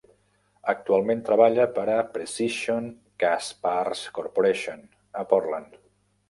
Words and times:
Actualment 0.71 1.19
treballa 1.27 1.67
per 1.75 1.83
a 1.95 1.97
Precision 2.15 2.87
Castparts 3.25 4.03
Corporation 4.17 4.83
a 5.23 5.27
Portland. 5.35 5.79